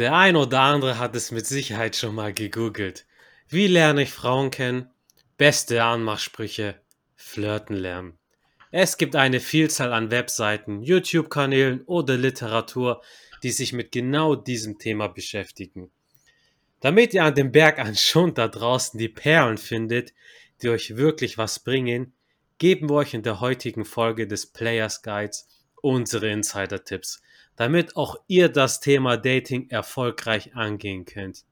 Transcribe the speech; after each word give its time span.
Der 0.00 0.14
ein 0.14 0.34
oder 0.34 0.60
andere 0.60 0.98
hat 0.98 1.14
es 1.14 1.30
mit 1.30 1.46
Sicherheit 1.46 1.94
schon 1.94 2.14
mal 2.14 2.32
gegoogelt. 2.32 3.04
Wie 3.50 3.66
lerne 3.66 4.04
ich 4.04 4.10
Frauen 4.10 4.50
kennen? 4.50 4.88
Beste 5.36 5.84
Anmachsprüche. 5.84 6.80
Flirten 7.16 7.76
lernen. 7.76 8.18
Es 8.70 8.96
gibt 8.96 9.14
eine 9.14 9.40
Vielzahl 9.40 9.92
an 9.92 10.10
Webseiten, 10.10 10.82
YouTube-Kanälen 10.82 11.82
oder 11.82 12.16
Literatur, 12.16 13.02
die 13.42 13.50
sich 13.50 13.74
mit 13.74 13.92
genau 13.92 14.36
diesem 14.36 14.78
Thema 14.78 15.08
beschäftigen. 15.08 15.90
Damit 16.80 17.12
ihr 17.12 17.24
an 17.24 17.34
dem 17.34 17.52
Berg 17.52 17.78
an 17.78 17.94
Schund 17.94 18.38
da 18.38 18.48
draußen 18.48 18.98
die 18.98 19.10
Perlen 19.10 19.58
findet, 19.58 20.14
die 20.62 20.70
euch 20.70 20.96
wirklich 20.96 21.36
was 21.36 21.58
bringen, 21.58 22.14
geben 22.56 22.88
wir 22.88 22.94
euch 22.94 23.12
in 23.12 23.22
der 23.22 23.40
heutigen 23.40 23.84
Folge 23.84 24.26
des 24.26 24.46
Players 24.46 25.02
Guides 25.02 25.46
unsere 25.82 26.30
Insider-Tipps 26.30 27.20
damit 27.60 27.94
auch 27.94 28.16
ihr 28.26 28.48
das 28.48 28.80
Thema 28.80 29.18
Dating 29.18 29.68
erfolgreich 29.68 30.56
angehen 30.56 31.04
könnt. 31.04 31.44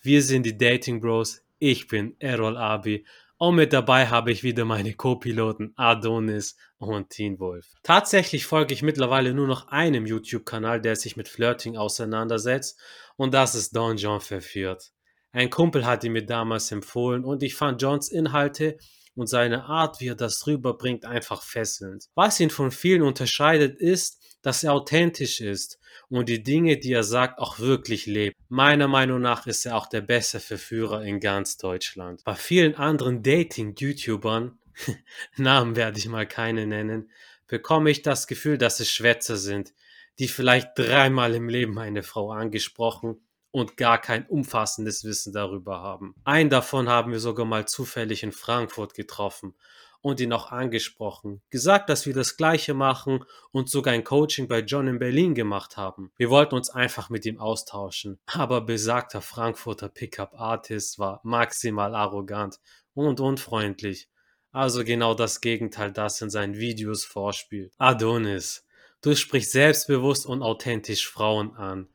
Wir 0.00 0.22
sind 0.22 0.46
die 0.46 0.56
Dating 0.56 1.00
Bros, 1.00 1.42
ich 1.58 1.88
bin 1.88 2.14
Errol 2.20 2.56
Abi 2.56 3.04
und 3.36 3.56
mit 3.56 3.72
dabei 3.72 4.06
habe 4.06 4.30
ich 4.30 4.44
wieder 4.44 4.64
meine 4.64 4.94
Co-Piloten 4.94 5.72
Adonis 5.74 6.56
und 6.78 7.10
Teen 7.10 7.40
Wolf. 7.40 7.66
Tatsächlich 7.82 8.46
folge 8.46 8.74
ich 8.74 8.84
mittlerweile 8.84 9.34
nur 9.34 9.48
noch 9.48 9.66
einem 9.66 10.06
YouTube-Kanal, 10.06 10.80
der 10.80 10.94
sich 10.94 11.16
mit 11.16 11.26
Flirting 11.26 11.76
auseinandersetzt 11.76 12.78
und 13.16 13.34
das 13.34 13.56
ist 13.56 13.74
Don 13.74 13.96
John 13.96 14.20
verführt. 14.20 14.92
Ein 15.32 15.50
Kumpel 15.50 15.84
hat 15.84 16.04
ihn 16.04 16.12
mir 16.12 16.24
damals 16.24 16.70
empfohlen 16.70 17.24
und 17.24 17.42
ich 17.42 17.56
fand 17.56 17.82
Johns 17.82 18.08
Inhalte 18.08 18.78
und 19.14 19.26
seine 19.26 19.64
Art, 19.64 20.00
wie 20.00 20.08
er 20.08 20.14
das 20.14 20.46
rüberbringt, 20.46 21.04
einfach 21.04 21.42
fesselnd. 21.42 22.06
Was 22.14 22.40
ihn 22.40 22.50
von 22.50 22.70
vielen 22.70 23.02
unterscheidet, 23.02 23.78
ist, 23.78 24.20
dass 24.42 24.64
er 24.64 24.72
authentisch 24.72 25.40
ist 25.40 25.78
und 26.08 26.28
die 26.28 26.42
Dinge, 26.42 26.78
die 26.78 26.92
er 26.92 27.04
sagt, 27.04 27.38
auch 27.38 27.58
wirklich 27.58 28.06
lebt. 28.06 28.36
Meiner 28.48 28.88
Meinung 28.88 29.20
nach 29.20 29.46
ist 29.46 29.66
er 29.66 29.76
auch 29.76 29.86
der 29.86 30.00
beste 30.00 30.40
Verführer 30.40 31.02
in 31.04 31.20
ganz 31.20 31.56
Deutschland. 31.56 32.22
Bei 32.24 32.34
vielen 32.34 32.74
anderen 32.74 33.22
Dating-YouTubern, 33.22 34.58
Namen 35.36 35.76
werde 35.76 35.98
ich 35.98 36.08
mal 36.08 36.26
keine 36.26 36.66
nennen, 36.66 37.10
bekomme 37.46 37.90
ich 37.90 38.02
das 38.02 38.26
Gefühl, 38.26 38.58
dass 38.58 38.80
es 38.80 38.90
Schwätzer 38.90 39.36
sind, 39.36 39.74
die 40.18 40.28
vielleicht 40.28 40.70
dreimal 40.76 41.34
im 41.34 41.48
Leben 41.48 41.78
eine 41.78 42.02
Frau 42.02 42.30
angesprochen 42.30 43.20
und 43.50 43.76
gar 43.76 44.00
kein 44.00 44.26
umfassendes 44.26 45.04
Wissen 45.04 45.32
darüber 45.32 45.80
haben. 45.80 46.14
Einen 46.24 46.50
davon 46.50 46.88
haben 46.88 47.12
wir 47.12 47.20
sogar 47.20 47.46
mal 47.46 47.66
zufällig 47.66 48.22
in 48.22 48.32
Frankfurt 48.32 48.94
getroffen 48.94 49.54
und 50.02 50.20
ihn 50.20 50.32
auch 50.32 50.50
angesprochen, 50.50 51.42
gesagt, 51.50 51.90
dass 51.90 52.06
wir 52.06 52.14
das 52.14 52.36
gleiche 52.36 52.74
machen 52.74 53.24
und 53.52 53.68
sogar 53.68 53.92
ein 53.92 54.04
Coaching 54.04 54.48
bei 54.48 54.60
John 54.60 54.88
in 54.88 54.98
Berlin 54.98 55.34
gemacht 55.34 55.76
haben. 55.76 56.10
Wir 56.16 56.30
wollten 56.30 56.54
uns 56.54 56.70
einfach 56.70 57.10
mit 57.10 57.26
ihm 57.26 57.38
austauschen, 57.38 58.18
aber 58.26 58.62
besagter 58.62 59.20
Frankfurter 59.20 59.88
Pickup 59.88 60.32
Artist 60.34 60.98
war 60.98 61.20
maximal 61.22 61.94
arrogant 61.94 62.60
und 62.94 63.20
unfreundlich. 63.20 64.08
Also 64.52 64.84
genau 64.84 65.14
das 65.14 65.40
Gegenteil, 65.40 65.92
das 65.92 66.20
in 66.22 66.30
seinen 66.30 66.56
Videos 66.56 67.04
vorspielt. 67.04 67.72
Adonis, 67.78 68.66
du 69.00 69.14
sprichst 69.14 69.52
selbstbewusst 69.52 70.26
und 70.26 70.42
authentisch 70.42 71.08
Frauen 71.08 71.54
an. 71.56 71.88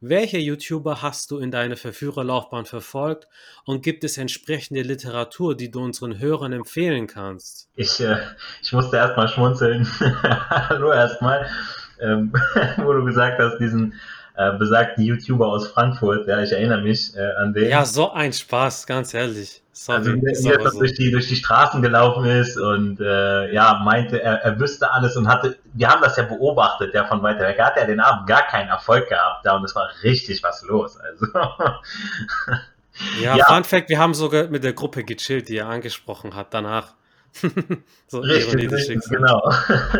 Welche 0.00 0.38
YouTuber 0.38 1.02
hast 1.02 1.32
du 1.32 1.38
in 1.38 1.50
deiner 1.50 1.76
Verführerlaufbahn 1.76 2.66
verfolgt 2.66 3.26
und 3.64 3.82
gibt 3.82 4.04
es 4.04 4.16
entsprechende 4.16 4.82
Literatur, 4.82 5.56
die 5.56 5.72
du 5.72 5.80
unseren 5.80 6.20
Hörern 6.20 6.52
empfehlen 6.52 7.08
kannst? 7.08 7.68
Ich, 7.74 7.98
äh, 7.98 8.18
ich 8.62 8.72
musste 8.72 8.96
erstmal 8.96 9.26
schmunzeln. 9.26 9.88
Hallo 10.00 10.92
erstmal, 10.92 11.50
ähm, 12.00 12.32
wo 12.76 12.92
du 12.92 13.04
gesagt 13.06 13.40
hast, 13.40 13.58
diesen 13.58 13.94
äh, 14.38 14.56
besagten 14.56 15.02
YouTuber 15.02 15.48
aus 15.48 15.66
Frankfurt, 15.66 16.28
ja, 16.28 16.40
ich 16.40 16.52
erinnere 16.52 16.80
mich 16.80 17.12
äh, 17.16 17.34
an 17.40 17.52
den. 17.52 17.68
Ja, 17.68 17.84
so 17.84 18.12
ein 18.12 18.32
Spaß, 18.32 18.86
ganz 18.86 19.12
ehrlich. 19.12 19.64
Sorry, 19.72 19.98
also 19.98 20.12
wie 20.12 20.48
er 20.48 20.70
so. 20.70 20.78
durch, 20.78 20.94
die, 20.94 21.10
durch 21.10 21.26
die 21.26 21.34
Straßen 21.34 21.82
gelaufen 21.82 22.24
ist 22.24 22.56
und 22.56 23.00
äh, 23.00 23.52
ja, 23.52 23.80
meinte, 23.84 24.22
er, 24.22 24.34
er 24.44 24.60
wüsste 24.60 24.92
alles 24.92 25.16
und 25.16 25.26
hatte, 25.26 25.56
wir 25.74 25.88
haben 25.88 26.02
das 26.02 26.16
ja 26.16 26.22
beobachtet, 26.22 26.94
ja, 26.94 27.04
von 27.06 27.20
weiter 27.20 27.40
weg. 27.40 27.56
Er 27.58 27.66
hat 27.66 27.76
ja 27.78 27.84
den 27.84 27.98
Abend 27.98 28.28
gar 28.28 28.46
keinen 28.46 28.68
Erfolg 28.68 29.08
gehabt 29.08 29.44
da 29.44 29.56
und 29.56 29.64
es 29.64 29.74
war 29.74 29.90
richtig 30.04 30.40
was 30.44 30.62
los. 30.62 30.96
Also. 31.00 31.26
ja, 33.20 33.36
ja, 33.36 33.44
Fun 33.44 33.64
Fact, 33.64 33.88
wir 33.88 33.98
haben 33.98 34.14
sogar 34.14 34.46
mit 34.46 34.62
der 34.62 34.72
Gruppe 34.72 35.02
gechillt, 35.02 35.48
die 35.48 35.56
er 35.56 35.66
angesprochen 35.66 36.36
hat 36.36 36.54
danach. 36.54 36.94
so 38.08 38.18
richtig, 38.20 38.70
richtig 38.70 39.00
genau. 39.08 39.40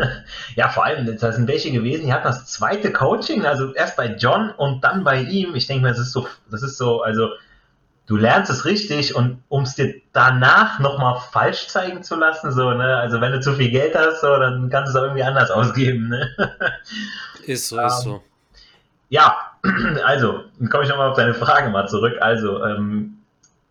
ja, 0.55 0.69
vor 0.69 0.85
allem, 0.85 1.17
da 1.17 1.31
sind 1.31 1.47
welche 1.47 1.71
gewesen, 1.71 2.05
die 2.05 2.13
hatten 2.13 2.25
das 2.25 2.45
zweite 2.47 2.91
Coaching, 2.91 3.45
also 3.45 3.73
erst 3.73 3.95
bei 3.95 4.15
John 4.15 4.51
und 4.51 4.83
dann 4.83 5.03
bei 5.03 5.21
ihm. 5.21 5.55
Ich 5.55 5.67
denke 5.67 5.83
mir, 5.83 5.89
das 5.89 5.99
ist 5.99 6.11
so, 6.11 6.27
das 6.49 6.63
ist 6.63 6.77
so, 6.77 7.01
also 7.01 7.29
du 8.07 8.17
lernst 8.17 8.49
es 8.49 8.65
richtig 8.65 9.15
und 9.15 9.43
um 9.49 9.63
es 9.63 9.75
dir 9.75 9.93
danach 10.13 10.79
nochmal 10.79 11.21
falsch 11.31 11.67
zeigen 11.67 12.03
zu 12.03 12.15
lassen, 12.15 12.51
so, 12.51 12.71
ne, 12.71 12.97
also 12.97 13.21
wenn 13.21 13.31
du 13.31 13.39
zu 13.39 13.53
viel 13.53 13.69
Geld 13.69 13.95
hast, 13.95 14.21
so, 14.21 14.35
dann 14.37 14.69
kannst 14.69 14.93
du 14.93 14.97
es 14.97 15.01
auch 15.01 15.05
irgendwie 15.05 15.23
anders 15.23 15.51
ausgeben, 15.51 16.09
ne? 16.09 16.29
Ist 17.45 17.69
so, 17.69 17.77
um, 17.77 17.85
ist 17.85 18.01
so. 18.01 18.13
Ähm, 18.15 18.21
ja, 19.09 19.37
also, 20.05 20.43
dann 20.59 20.69
komme 20.69 20.83
ich 20.83 20.89
nochmal 20.89 21.09
auf 21.09 21.17
deine 21.17 21.33
Frage 21.33 21.69
mal 21.69 21.87
zurück. 21.87 22.17
Also, 22.19 22.63
ähm, 22.63 23.17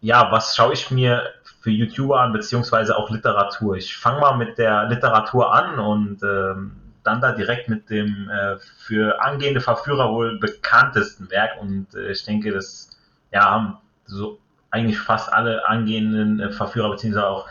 ja, 0.00 0.30
was 0.30 0.54
schaue 0.54 0.72
ich 0.72 0.90
mir 0.90 1.22
für 1.60 1.70
YouTuber 1.70 2.20
an, 2.20 2.32
beziehungsweise 2.32 2.96
auch 2.96 3.10
Literatur. 3.10 3.76
Ich 3.76 3.96
fange 3.96 4.20
mal 4.20 4.36
mit 4.36 4.58
der 4.58 4.86
Literatur 4.86 5.52
an 5.52 5.78
und 5.78 6.22
ähm, 6.22 6.72
dann 7.02 7.20
da 7.20 7.32
direkt 7.32 7.68
mit 7.68 7.90
dem 7.90 8.30
äh, 8.30 8.56
für 8.78 9.20
angehende 9.22 9.60
Verführer 9.60 10.12
wohl 10.12 10.38
bekanntesten 10.38 11.30
Werk 11.30 11.60
und 11.60 11.94
äh, 11.94 12.12
ich 12.12 12.24
denke, 12.24 12.52
das 12.52 12.90
ja, 13.32 13.44
haben 13.50 13.78
so 14.04 14.38
eigentlich 14.70 14.98
fast 14.98 15.32
alle 15.32 15.66
angehenden 15.68 16.40
äh, 16.40 16.50
Verführer 16.50 16.90
beziehungsweise 16.90 17.26
auch 17.26 17.48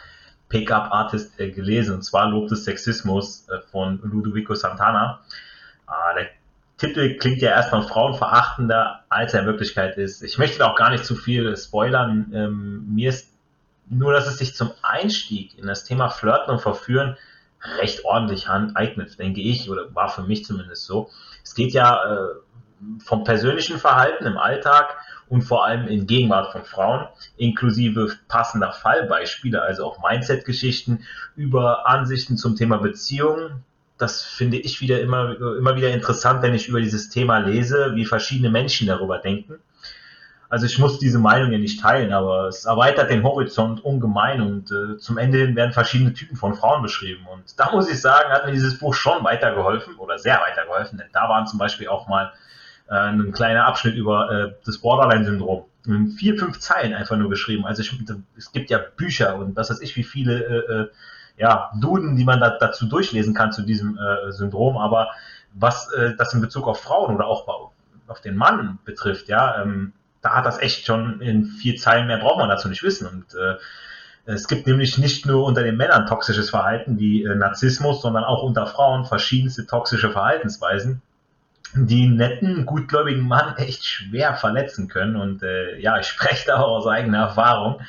Pickup-Artists 0.49 1.39
äh, 1.39 1.51
gelesen, 1.51 1.95
und 1.95 2.01
zwar 2.03 2.29
Lob 2.29 2.47
des 2.47 2.65
Sexismus 2.65 3.47
äh, 3.49 3.59
von 3.71 3.99
Ludovico 4.03 4.55
Santana. 4.55 5.21
Ah, 5.87 6.13
der 6.15 6.27
Titel 6.77 7.17
klingt 7.17 7.41
ja 7.41 7.49
erstmal 7.49 7.83
frauenverachtender, 7.83 9.03
als 9.09 9.33
er 9.33 9.41
in 9.41 9.45
Wirklichkeit 9.47 9.97
ist. 9.97 10.21
Ich 10.21 10.37
möchte 10.37 10.59
da 10.59 10.67
auch 10.67 10.75
gar 10.75 10.91
nicht 10.91 11.05
zu 11.05 11.15
viel 11.15 11.55
spoilern. 11.57 12.31
Ähm, 12.33 12.93
mir 12.93 13.09
ist 13.09 13.33
nur, 13.89 14.13
dass 14.13 14.27
es 14.27 14.37
sich 14.37 14.55
zum 14.55 14.71
Einstieg 14.81 15.57
in 15.57 15.67
das 15.67 15.83
Thema 15.83 16.09
Flirten 16.09 16.51
und 16.51 16.61
Verführen 16.61 17.17
recht 17.79 18.05
ordentlich 18.05 18.49
eignet, 18.49 19.17
denke 19.19 19.41
ich, 19.41 19.69
oder 19.69 19.93
war 19.95 20.09
für 20.09 20.23
mich 20.23 20.45
zumindest 20.45 20.85
so. 20.85 21.09
Es 21.43 21.55
geht 21.55 21.73
ja 21.73 21.95
äh, 22.03 22.27
vom 22.99 23.23
persönlichen 23.23 23.79
Verhalten 23.79 24.25
im 24.25 24.37
Alltag 24.37 24.95
und 25.29 25.41
vor 25.41 25.65
allem 25.65 25.87
in 25.87 26.07
Gegenwart 26.07 26.51
von 26.51 26.63
Frauen, 26.63 27.07
inklusive 27.35 28.15
passender 28.27 28.71
Fallbeispiele, 28.71 29.61
also 29.61 29.85
auch 29.85 30.01
Mindset-Geschichten 30.07 31.03
über 31.35 31.87
Ansichten 31.87 32.37
zum 32.37 32.55
Thema 32.55 32.77
Beziehungen. 32.77 33.63
Das 33.97 34.21
finde 34.21 34.57
ich 34.57 34.79
wieder 34.79 35.01
immer, 35.01 35.35
immer 35.57 35.75
wieder 35.75 35.89
interessant, 35.89 36.43
wenn 36.43 36.53
ich 36.53 36.67
über 36.67 36.79
dieses 36.79 37.09
Thema 37.09 37.39
lese, 37.39 37.95
wie 37.95 38.05
verschiedene 38.05 38.51
Menschen 38.51 38.87
darüber 38.87 39.17
denken. 39.17 39.55
Also 40.49 40.65
ich 40.65 40.79
muss 40.79 40.99
diese 40.99 41.19
Meinung 41.19 41.51
ja 41.51 41.57
nicht 41.57 41.81
teilen, 41.81 42.13
aber 42.13 42.47
es 42.47 42.65
erweitert 42.65 43.09
den 43.09 43.23
Horizont 43.23 43.83
ungemein 43.83 44.39
und 44.41 44.71
äh, 44.71 44.97
zum 44.97 45.17
Ende 45.17 45.39
hin 45.39 45.55
werden 45.55 45.73
verschiedene 45.73 46.13
Typen 46.13 46.37
von 46.37 46.55
Frauen 46.55 46.81
beschrieben. 46.81 47.25
Und 47.31 47.59
da 47.59 47.71
muss 47.71 47.89
ich 47.89 47.99
sagen, 47.99 48.31
hat 48.31 48.45
mir 48.45 48.53
dieses 48.53 48.79
Buch 48.79 48.93
schon 48.93 49.23
weitergeholfen 49.25 49.95
oder 49.97 50.17
sehr 50.17 50.39
weitergeholfen, 50.39 50.97
denn 50.97 51.07
da 51.11 51.27
waren 51.27 51.47
zum 51.47 51.59
Beispiel 51.59 51.89
auch 51.89 52.07
mal 52.07 52.31
äh, 52.89 52.95
ein 52.95 53.31
kleiner 53.33 53.65
Abschnitt 53.65 53.95
über 53.95 54.31
äh, 54.31 54.53
das 54.65 54.77
Borderline-Syndrom. 54.77 55.65
In 55.85 56.09
vier, 56.11 56.37
fünf 56.37 56.59
Zeilen 56.59 56.93
einfach 56.93 57.17
nur 57.17 57.29
geschrieben. 57.29 57.65
Also 57.65 57.81
ich, 57.81 57.93
es 58.37 58.51
gibt 58.51 58.69
ja 58.69 58.79
Bücher 58.95 59.35
und 59.37 59.55
was 59.55 59.69
weiß 59.69 59.81
ich, 59.81 59.95
wie 59.97 60.03
viele 60.03 60.43
äh, 60.43 60.73
äh, 60.73 60.87
ja, 61.37 61.71
Duden, 61.79 62.15
die 62.15 62.25
man 62.25 62.39
da, 62.39 62.57
dazu 62.57 62.87
durchlesen 62.87 63.33
kann 63.33 63.51
zu 63.51 63.63
diesem 63.63 63.97
äh, 63.97 64.31
Syndrom, 64.31 64.77
aber 64.77 65.09
was 65.53 65.91
äh, 65.93 66.15
das 66.17 66.33
in 66.33 66.41
Bezug 66.41 66.67
auf 66.67 66.81
Frauen 66.81 67.15
oder 67.15 67.27
auch 67.27 67.71
auf 68.07 68.21
den 68.21 68.35
Mann 68.35 68.79
betrifft, 68.85 69.27
ja, 69.27 69.61
ähm, 69.61 69.93
da 70.21 70.35
hat 70.35 70.45
das 70.45 70.59
echt 70.59 70.85
schon 70.85 71.21
in 71.21 71.45
vier 71.45 71.75
Zeilen 71.77 72.07
mehr 72.07 72.17
braucht 72.17 72.39
man 72.39 72.49
dazu 72.49 72.67
nicht 72.67 72.83
wissen. 72.83 73.07
Und 73.07 73.33
äh, 73.35 73.55
es 74.25 74.47
gibt 74.47 74.67
nämlich 74.67 74.97
nicht 74.97 75.25
nur 75.25 75.45
unter 75.45 75.63
den 75.63 75.77
Männern 75.77 76.05
toxisches 76.05 76.49
Verhalten 76.49 76.99
wie 76.99 77.23
äh, 77.23 77.35
Narzissmus, 77.35 78.01
sondern 78.01 78.23
auch 78.23 78.43
unter 78.43 78.67
Frauen 78.67 79.05
verschiedenste 79.05 79.65
toxische 79.65 80.11
Verhaltensweisen, 80.11 81.01
die 81.73 82.07
netten, 82.07 82.65
gutgläubigen 82.65 83.27
Mann 83.27 83.55
echt 83.57 83.85
schwer 83.85 84.35
verletzen 84.35 84.87
können. 84.87 85.15
Und 85.15 85.43
äh, 85.43 85.77
ja, 85.79 85.97
ich 85.99 86.07
spreche 86.07 86.47
da 86.47 86.57
auch 86.57 86.77
aus 86.77 86.87
eigener 86.87 87.19
Erfahrung. 87.19 87.81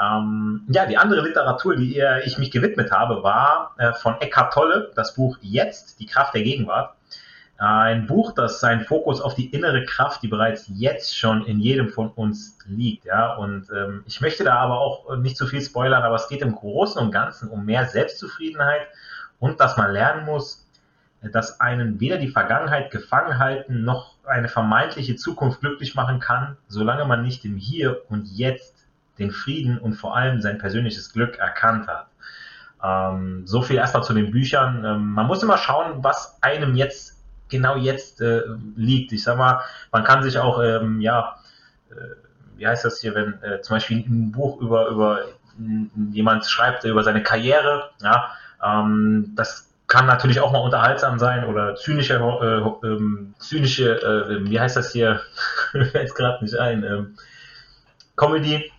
Ähm, 0.00 0.62
ja, 0.68 0.86
die 0.86 0.96
andere 0.96 1.22
Literatur, 1.22 1.76
die 1.76 2.00
ich 2.24 2.38
mich 2.38 2.50
gewidmet 2.50 2.92
habe, 2.92 3.22
war 3.22 3.74
äh, 3.78 3.92
von 3.92 4.20
Eckhart 4.20 4.54
Tolle, 4.54 4.92
das 4.94 5.16
Buch 5.16 5.36
Jetzt, 5.40 5.98
die 5.98 6.06
Kraft 6.06 6.34
der 6.34 6.42
Gegenwart. 6.42 6.94
Ein 7.58 8.06
Buch, 8.06 8.32
das 8.34 8.60
seinen 8.60 8.84
Fokus 8.84 9.20
auf 9.20 9.34
die 9.34 9.50
innere 9.50 9.84
Kraft, 9.84 10.22
die 10.22 10.28
bereits 10.28 10.70
jetzt 10.74 11.18
schon 11.18 11.44
in 11.44 11.58
jedem 11.58 11.88
von 11.88 12.08
uns 12.10 12.56
liegt. 12.66 13.04
Ja? 13.04 13.34
Und 13.34 13.68
ähm, 13.70 14.04
ich 14.06 14.20
möchte 14.20 14.44
da 14.44 14.54
aber 14.54 14.78
auch 14.78 15.16
nicht 15.16 15.36
zu 15.36 15.46
viel 15.46 15.60
spoilern, 15.60 16.04
aber 16.04 16.14
es 16.14 16.28
geht 16.28 16.40
im 16.42 16.54
Großen 16.54 17.02
und 17.02 17.10
Ganzen 17.10 17.48
um 17.48 17.64
mehr 17.64 17.86
Selbstzufriedenheit 17.86 18.82
und 19.40 19.58
dass 19.60 19.76
man 19.76 19.90
lernen 19.92 20.24
muss, 20.24 20.68
dass 21.20 21.60
einen 21.60 21.98
weder 21.98 22.18
die 22.18 22.28
Vergangenheit 22.28 22.92
gefangen 22.92 23.38
halten 23.38 23.82
noch 23.82 24.14
eine 24.24 24.48
vermeintliche 24.48 25.16
Zukunft 25.16 25.60
glücklich 25.60 25.94
machen 25.96 26.20
kann, 26.20 26.56
solange 26.68 27.04
man 27.06 27.22
nicht 27.22 27.44
im 27.44 27.56
Hier 27.56 28.02
und 28.08 28.28
Jetzt 28.28 28.86
den 29.18 29.32
Frieden 29.32 29.78
und 29.78 29.94
vor 29.94 30.16
allem 30.16 30.40
sein 30.40 30.58
persönliches 30.58 31.12
Glück 31.12 31.38
erkannt 31.38 31.88
hat. 31.88 32.06
Ähm, 32.84 33.46
so 33.46 33.62
viel 33.62 33.76
erstmal 33.76 34.04
zu 34.04 34.14
den 34.14 34.30
Büchern. 34.30 34.84
Ähm, 34.84 35.10
man 35.10 35.26
muss 35.26 35.42
immer 35.42 35.58
schauen, 35.58 36.04
was 36.04 36.40
einem 36.40 36.76
jetzt 36.76 37.17
genau 37.48 37.76
jetzt 37.76 38.20
äh, 38.20 38.42
liegt. 38.76 39.12
Ich 39.12 39.22
sag 39.22 39.36
mal, 39.38 39.60
man 39.92 40.04
kann 40.04 40.22
sich 40.22 40.38
auch, 40.38 40.62
ähm, 40.62 41.00
ja, 41.00 41.36
äh, 41.90 41.94
wie 42.56 42.66
heißt 42.66 42.84
das 42.84 43.00
hier, 43.00 43.14
wenn 43.14 43.42
äh, 43.42 43.60
zum 43.62 43.76
Beispiel 43.76 43.98
ein 43.98 44.32
Buch 44.32 44.60
über, 44.60 44.88
über 44.88 45.24
jemand 46.12 46.44
schreibt 46.46 46.84
über 46.84 47.02
seine 47.02 47.22
Karriere, 47.22 47.90
ja, 48.02 48.30
ähm, 48.64 49.32
das 49.34 49.68
kann 49.88 50.06
natürlich 50.06 50.40
auch 50.40 50.52
mal 50.52 50.58
unterhaltsam 50.58 51.18
sein 51.18 51.44
oder 51.46 51.74
zynische, 51.74 52.14
äh, 52.14 52.86
ähm, 52.86 53.34
zynische, 53.38 54.00
äh, 54.02 54.48
wie 54.48 54.60
heißt 54.60 54.76
das 54.76 54.92
hier, 54.92 55.20
fällt 55.92 56.14
gerade 56.14 56.44
nicht 56.44 56.56
ein, 56.56 56.84
ähm, 56.84 57.16
Comedy. 58.18 58.70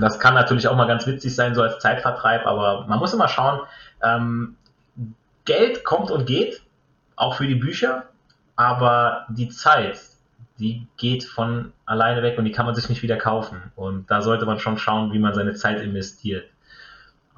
Das 0.00 0.20
kann 0.20 0.34
natürlich 0.34 0.68
auch 0.68 0.76
mal 0.76 0.86
ganz 0.86 1.06
witzig 1.06 1.34
sein, 1.34 1.54
so 1.54 1.62
als 1.62 1.78
Zeitvertreib, 1.78 2.46
aber 2.46 2.86
man 2.86 2.98
muss 2.98 3.14
immer 3.14 3.26
schauen, 3.26 3.60
ähm, 4.02 4.56
Geld 5.46 5.82
kommt 5.82 6.10
und 6.10 6.26
geht, 6.26 6.62
auch 7.18 7.34
für 7.36 7.46
die 7.46 7.54
Bücher, 7.54 8.04
aber 8.56 9.26
die 9.28 9.48
Zeit, 9.48 10.00
die 10.58 10.86
geht 10.96 11.24
von 11.24 11.72
alleine 11.86 12.22
weg 12.22 12.38
und 12.38 12.44
die 12.44 12.52
kann 12.52 12.66
man 12.66 12.74
sich 12.74 12.88
nicht 12.88 13.02
wieder 13.02 13.16
kaufen. 13.16 13.72
Und 13.76 14.10
da 14.10 14.22
sollte 14.22 14.46
man 14.46 14.58
schon 14.58 14.78
schauen, 14.78 15.12
wie 15.12 15.18
man 15.18 15.34
seine 15.34 15.54
Zeit 15.54 15.80
investiert. 15.80 16.46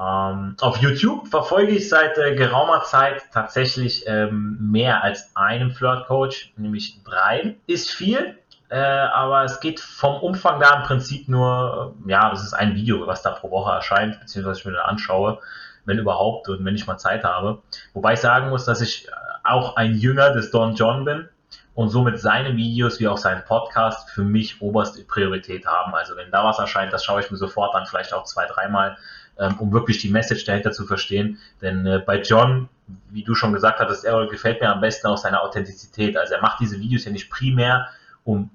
Ähm, 0.00 0.56
auf 0.60 0.78
YouTube 0.78 1.28
verfolge 1.28 1.72
ich 1.72 1.90
seit 1.90 2.16
äh, 2.16 2.34
geraumer 2.34 2.82
Zeit 2.84 3.22
tatsächlich 3.32 4.04
ähm, 4.06 4.56
mehr 4.58 5.04
als 5.04 5.36
einen 5.36 5.72
Flirt-Coach, 5.72 6.54
nämlich 6.56 7.02
drei. 7.04 7.56
Ist 7.66 7.90
viel, 7.90 8.38
äh, 8.70 8.78
aber 8.78 9.44
es 9.44 9.60
geht 9.60 9.78
vom 9.78 10.16
Umfang 10.22 10.58
da 10.58 10.80
im 10.80 10.82
Prinzip 10.84 11.28
nur, 11.28 11.94
ja, 12.06 12.32
es 12.32 12.42
ist 12.42 12.54
ein 12.54 12.74
Video, 12.74 13.06
was 13.06 13.20
da 13.20 13.32
pro 13.32 13.50
Woche 13.50 13.72
erscheint, 13.72 14.18
beziehungsweise 14.20 14.60
ich 14.60 14.64
mir 14.64 14.72
dann 14.72 14.86
anschaue, 14.86 15.40
wenn 15.84 15.98
überhaupt 15.98 16.48
und 16.48 16.64
wenn 16.64 16.74
ich 16.74 16.86
mal 16.86 16.96
Zeit 16.96 17.22
habe. 17.22 17.60
Wobei 17.92 18.14
ich 18.14 18.20
sagen 18.20 18.48
muss, 18.48 18.64
dass 18.64 18.80
ich 18.80 19.06
äh, 19.06 19.10
auch 19.44 19.76
ein 19.76 19.94
Jünger 19.96 20.32
des 20.32 20.50
Don 20.50 20.74
John 20.74 21.04
bin 21.04 21.28
und 21.74 21.88
somit 21.88 22.18
seine 22.18 22.56
Videos 22.56 23.00
wie 23.00 23.08
auch 23.08 23.18
sein 23.18 23.42
Podcast 23.46 24.10
für 24.10 24.22
mich 24.22 24.60
oberste 24.60 25.02
Priorität 25.04 25.66
haben. 25.66 25.94
Also 25.94 26.16
wenn 26.16 26.30
da 26.30 26.44
was 26.44 26.58
erscheint, 26.58 26.92
das 26.92 27.04
schaue 27.04 27.20
ich 27.20 27.30
mir 27.30 27.36
sofort 27.36 27.74
an, 27.74 27.86
vielleicht 27.86 28.12
auch 28.12 28.24
zwei, 28.24 28.46
dreimal 28.46 28.96
ähm, 29.40 29.58
um 29.58 29.72
wirklich 29.72 29.98
die 29.98 30.10
Message 30.10 30.44
dahinter 30.44 30.72
zu 30.72 30.86
verstehen. 30.86 31.38
Denn 31.62 31.86
äh, 31.86 31.98
bei 32.04 32.20
John, 32.20 32.68
wie 33.08 33.24
du 33.24 33.34
schon 33.34 33.52
gesagt 33.52 33.80
hattest, 33.80 34.04
er 34.04 34.26
gefällt 34.26 34.60
mir 34.60 34.68
am 34.68 34.80
besten 34.80 35.06
auch 35.06 35.16
seine 35.16 35.40
Authentizität. 35.40 36.16
Also 36.16 36.34
er 36.34 36.42
macht 36.42 36.60
diese 36.60 36.78
Videos 36.78 37.04
ja 37.04 37.12
nicht 37.12 37.30
primär, 37.30 37.88
um 38.24 38.50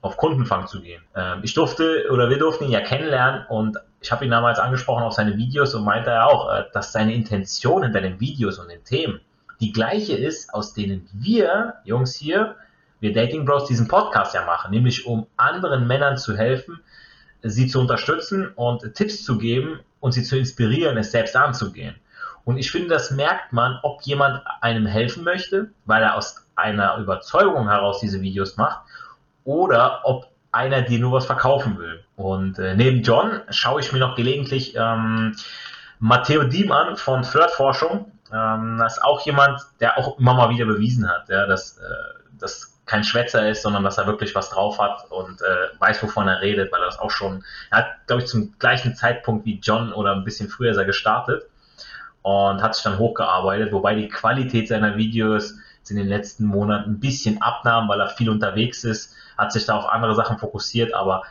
auf 0.00 0.16
Kundenfang 0.16 0.66
zu 0.68 0.80
gehen. 0.80 1.02
Ähm, 1.16 1.40
ich 1.42 1.54
durfte 1.54 2.08
oder 2.12 2.30
wir 2.30 2.38
durften 2.38 2.64
ihn 2.64 2.70
ja 2.70 2.80
kennenlernen 2.80 3.46
und 3.48 3.78
ich 4.00 4.12
habe 4.12 4.24
ihn 4.24 4.30
damals 4.30 4.60
angesprochen 4.60 5.02
auf 5.02 5.12
seine 5.12 5.36
Videos 5.36 5.74
und 5.74 5.84
meinte 5.84 6.10
er 6.10 6.28
auch, 6.28 6.52
äh, 6.52 6.64
dass 6.72 6.92
seine 6.92 7.14
Intention 7.14 7.82
hinter 7.82 8.00
den 8.00 8.20
Videos 8.20 8.58
und 8.58 8.68
den 8.68 8.84
Themen 8.84 9.20
die 9.60 9.72
gleiche 9.72 10.16
ist, 10.16 10.52
aus 10.54 10.74
denen 10.74 11.08
wir 11.12 11.74
Jungs 11.84 12.14
hier, 12.14 12.56
wir 13.00 13.12
Dating 13.12 13.44
Bros, 13.44 13.66
diesen 13.66 13.88
Podcast 13.88 14.34
ja 14.34 14.44
machen, 14.44 14.70
nämlich 14.70 15.06
um 15.06 15.26
anderen 15.36 15.86
Männern 15.86 16.16
zu 16.16 16.36
helfen, 16.36 16.80
sie 17.42 17.68
zu 17.68 17.80
unterstützen 17.80 18.48
und 18.54 18.94
Tipps 18.94 19.24
zu 19.24 19.38
geben 19.38 19.80
und 20.00 20.12
sie 20.12 20.22
zu 20.22 20.36
inspirieren, 20.36 20.96
es 20.96 21.12
selbst 21.12 21.36
anzugehen. 21.36 21.94
Und 22.44 22.56
ich 22.56 22.70
finde, 22.70 22.88
das 22.88 23.10
merkt 23.10 23.52
man, 23.52 23.78
ob 23.82 24.02
jemand 24.02 24.42
einem 24.60 24.86
helfen 24.86 25.22
möchte, 25.22 25.70
weil 25.84 26.02
er 26.02 26.16
aus 26.16 26.46
einer 26.56 26.96
Überzeugung 26.96 27.68
heraus 27.68 28.00
diese 28.00 28.20
Videos 28.20 28.56
macht, 28.56 28.80
oder 29.44 30.00
ob 30.04 30.28
einer 30.50 30.82
dir 30.82 30.98
nur 30.98 31.12
was 31.12 31.26
verkaufen 31.26 31.78
will. 31.78 32.02
Und 32.16 32.58
äh, 32.58 32.74
neben 32.74 33.02
John 33.02 33.42
schaue 33.50 33.80
ich 33.80 33.92
mir 33.92 33.98
noch 33.98 34.16
gelegentlich 34.16 34.74
ähm, 34.76 35.36
Matteo 36.00 36.44
Diem 36.44 36.72
an 36.72 36.96
von 36.96 37.24
Flirtforschung. 37.24 38.10
Ähm, 38.32 38.78
das 38.78 38.96
ist 38.96 39.02
auch 39.02 39.20
jemand, 39.24 39.60
der 39.80 39.98
auch 39.98 40.18
immer 40.18 40.34
mal 40.34 40.50
wieder 40.50 40.66
bewiesen 40.66 41.08
hat, 41.08 41.28
ja, 41.28 41.46
dass, 41.46 41.78
äh, 41.78 41.82
dass 42.38 42.78
kein 42.86 43.04
Schwätzer 43.04 43.48
ist, 43.48 43.62
sondern 43.62 43.84
dass 43.84 43.98
er 43.98 44.06
wirklich 44.06 44.34
was 44.34 44.50
drauf 44.50 44.78
hat 44.78 45.10
und 45.10 45.42
äh, 45.42 45.78
weiß, 45.78 46.02
wovon 46.02 46.26
er 46.26 46.40
redet, 46.40 46.72
weil 46.72 46.80
er 46.80 46.86
das 46.86 46.98
auch 46.98 47.10
schon, 47.10 47.44
er 47.70 47.78
hat, 47.78 48.06
glaube 48.06 48.22
ich, 48.22 48.28
zum 48.28 48.54
gleichen 48.58 48.94
Zeitpunkt 48.94 49.44
wie 49.44 49.60
John 49.62 49.92
oder 49.92 50.12
ein 50.12 50.24
bisschen 50.24 50.48
früher 50.48 50.70
ist 50.70 50.78
er 50.78 50.86
gestartet 50.86 51.44
und 52.22 52.62
hat 52.62 52.74
sich 52.74 52.84
dann 52.84 52.98
hochgearbeitet, 52.98 53.72
wobei 53.72 53.94
die 53.94 54.08
Qualität 54.08 54.68
seiner 54.68 54.96
Videos 54.96 55.54
in 55.90 55.96
den 55.96 56.08
letzten 56.08 56.44
Monaten 56.44 56.92
ein 56.92 57.00
bisschen 57.00 57.40
abnahm, 57.40 57.88
weil 57.88 58.00
er 58.00 58.08
viel 58.08 58.28
unterwegs 58.28 58.84
ist, 58.84 59.14
hat 59.36 59.52
sich 59.52 59.64
da 59.66 59.76
auf 59.76 59.88
andere 59.88 60.14
Sachen 60.14 60.38
fokussiert, 60.38 60.92
aber 60.92 61.22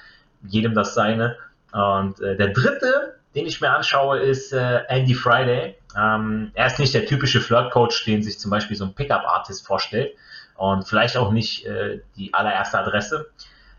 jedem 0.44 0.74
das 0.74 0.94
seine. 0.94 1.38
Und 1.72 2.20
äh, 2.22 2.36
der 2.38 2.50
dritte, 2.50 3.17
den 3.38 3.46
ich 3.46 3.62
mir 3.62 3.70
anschaue, 3.70 4.18
ist 4.20 4.52
äh, 4.52 4.82
Andy 4.88 5.14
Friday. 5.14 5.76
Ähm, 5.96 6.52
er 6.56 6.66
ist 6.66 6.80
nicht 6.80 6.96
der 6.96 7.06
typische 7.06 7.40
Flirt-Coach, 7.40 8.04
den 8.06 8.24
sich 8.24 8.40
zum 8.40 8.50
Beispiel 8.50 8.76
so 8.76 8.86
ein 8.86 8.96
Pickup-Artist 8.96 9.66
vorstellt, 9.66 10.16
und 10.56 10.88
vielleicht 10.88 11.18
auch 11.18 11.32
nicht 11.32 11.68
äh, 11.68 12.02
die 12.16 12.34
allererste 12.34 12.80
Adresse. 12.80 13.30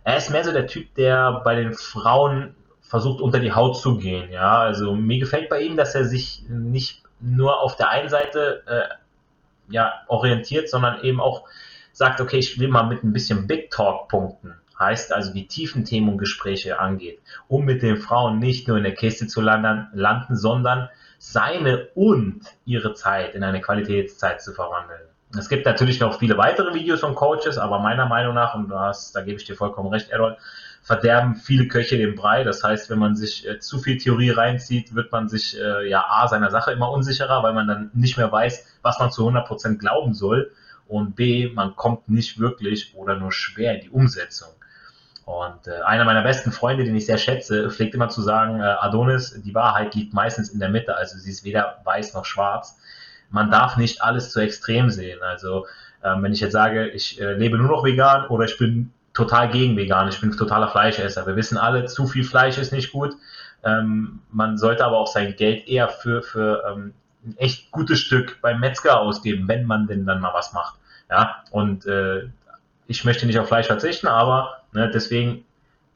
Er 0.05 0.17
ist 0.17 0.31
mehr 0.31 0.45
so 0.45 0.53
der 0.53 0.69
Typ, 0.69 0.95
der 0.95 1.43
bei 1.45 1.57
den 1.57 1.75
Frauen 1.75 2.55
versucht 2.83 3.21
unter 3.21 3.41
die 3.41 3.53
Haut 3.53 3.77
zu 3.77 3.99
gehen. 3.99 4.31
Ja, 4.31 4.59
also 4.59 4.95
mir 4.95 5.19
gefällt 5.19 5.49
bei 5.49 5.61
ihm, 5.61 5.77
dass 5.77 5.97
er 5.97 6.05
sich 6.05 6.45
nicht 6.49 7.03
nur 7.19 7.61
auf 7.61 7.75
der 7.75 7.91
einen 7.91 8.09
Seite 8.09 8.63
äh, 8.67 9.73
ja, 9.73 9.93
orientiert, 10.07 10.71
sondern 10.71 11.03
eben 11.03 11.21
auch 11.21 11.47
sagt, 11.93 12.21
okay, 12.21 12.39
ich 12.39 12.61
will 12.61 12.69
mal 12.69 12.85
mit 12.85 13.03
ein 13.03 13.13
bisschen 13.13 13.49
Big 13.49 13.73
Talk 13.73 14.09
punkten. 14.09 14.55
Heißt 14.79 15.13
also 15.13 15.33
die 15.33 15.49
tiefen 15.49 15.85
Themen 15.85 16.09
und 16.09 16.19
Gespräche 16.19 16.79
angeht, 16.79 17.21
um 17.49 17.65
mit 17.65 17.83
den 17.83 17.97
Frauen 17.97 18.39
nicht 18.39 18.69
nur 18.69 18.77
in 18.77 18.85
der 18.85 18.95
Kiste 18.95 19.27
zu 19.27 19.41
landen, 19.41 19.89
landen 19.93 20.37
sondern 20.37 20.89
seine 21.19 21.89
und 21.95 22.43
ihre 22.65 22.95
Zeit 22.95 23.35
in 23.35 23.43
eine 23.43 23.61
Qualitätszeit 23.61 24.41
zu 24.41 24.53
verwandeln. 24.53 25.01
Es 25.37 25.49
gibt 25.49 25.67
natürlich 25.67 26.01
noch 26.01 26.19
viele 26.19 26.39
weitere 26.39 26.73
Videos 26.73 27.01
von 27.01 27.15
Coaches, 27.15 27.59
aber 27.59 27.81
meiner 27.81 28.07
Meinung 28.07 28.35
nach, 28.35 28.55
und 28.55 28.73
hast, 28.73 29.15
da 29.15 29.21
gebe 29.21 29.39
ich 29.39 29.45
dir 29.45 29.57
vollkommen 29.57 29.91
recht, 29.91 30.09
Errol, 30.11 30.39
verderben 30.83 31.35
viele 31.35 31.69
Köche 31.69 31.99
den 31.99 32.15
Brei. 32.15 32.45
Das 32.45 32.65
heißt, 32.65 32.89
wenn 32.89 32.99
man 32.99 33.15
sich 33.15 33.47
äh, 33.47 33.59
zu 33.59 33.79
viel 33.79 33.99
Theorie 33.99 34.31
reinzieht, 34.31 34.95
wird 34.95 35.13
man 35.13 35.29
sich 35.29 35.59
äh, 35.61 35.87
ja 35.89 36.07
A 36.09 36.29
seiner 36.29 36.51
Sache 36.51 36.73
immer 36.73 36.91
unsicherer, 36.91 37.43
weil 37.43 37.53
man 37.53 37.69
dann 37.69 37.91
nicht 37.93 38.17
mehr 38.17 38.33
weiß, 38.33 38.79
was 38.81 38.99
man 38.99 39.11
zu 39.11 39.29
100% 39.29 39.77
glauben 39.77 40.15
soll. 40.15 40.51
Und 40.87 41.17
B, 41.17 41.53
man 41.53 41.77
kommt 41.77 42.09
nicht 42.09 42.39
wirklich 42.39 42.95
oder 42.95 43.17
nur 43.17 43.31
schwer 43.31 43.75
in 43.75 43.81
die 43.83 43.91
Umsetzung. 43.91 44.49
Und 45.29 45.69
äh, 45.69 45.83
einer 45.83 46.05
meiner 46.05 46.23
besten 46.23 46.53
Freunde, 46.53 46.85
den 46.85 46.97
ich 46.97 47.07
sehr 47.07 47.19
schätze, 47.19 47.71
pflegt 47.71 47.95
immer 47.95 48.09
zu 48.09 48.23
sagen, 48.23 48.61
äh, 48.61 48.65
Adonis, 48.65 49.41
die 49.43 49.55
Wahrheit 49.55 49.95
liegt 49.95 50.15
meistens 50.15 50.49
in 50.49 50.59
der 50.59 50.71
Mitte, 50.71 50.97
also 50.97 51.19
sie 51.19 51.31
ist 51.31 51.45
weder 51.45 51.79
weiß 51.85 52.15
noch 52.15 52.25
schwarz 52.25 52.79
man 53.31 53.51
darf 53.51 53.77
nicht 53.77 54.03
alles 54.03 54.31
zu 54.31 54.41
extrem 54.41 54.91
sehen. 54.91 55.23
Also 55.23 55.67
ähm, 56.03 56.23
wenn 56.23 56.33
ich 56.33 56.41
jetzt 56.41 56.53
sage, 56.53 56.89
ich 56.89 57.21
äh, 57.21 57.35
lebe 57.35 57.59
nur 57.59 57.69
noch 57.69 57.85
vegan 57.85 58.27
oder 58.29 58.45
ich 58.45 58.59
bin 58.59 58.93
total 59.13 59.51
gegen 59.51 59.77
vegan, 59.77 60.09
ich 60.09 60.21
bin 60.21 60.33
totaler 60.37 60.69
Fleischesser. 60.69 61.27
Wir 61.27 61.37
wissen 61.37 61.59
alle, 61.59 61.87
zu 61.87 62.07
viel 62.07 62.25
Fleisch 62.25 62.59
ist 62.59 62.73
nicht 62.73 62.93
gut. 62.93 63.15
Ähm, 63.65 64.21
man 64.31 64.57
sollte 64.57 64.85
aber 64.85 64.99
auch 64.99 65.09
sein 65.09 65.35
Geld 65.37 65.67
eher 65.67 65.89
für, 65.89 66.23
für 66.23 66.63
ähm, 66.71 66.95
ein 67.27 67.37
echt 67.39 67.71
gutes 67.73 67.99
Stück 67.99 68.41
beim 68.41 68.61
Metzger 68.61 69.01
ausgeben, 69.01 69.49
wenn 69.49 69.65
man 69.65 69.87
denn 69.87 70.07
dann 70.07 70.21
mal 70.21 70.33
was 70.35 70.53
macht. 70.53 70.79
Ja, 71.11 71.43
und 71.51 71.87
äh, 71.87 72.29
ich 72.87 73.05
möchte 73.05 73.27
nicht 73.27 73.39
auf 73.39 73.49
Fleisch 73.49 73.67
verzichten, 73.67 74.07
aber 74.07 74.58
ne, 74.73 74.91
deswegen 74.93 75.45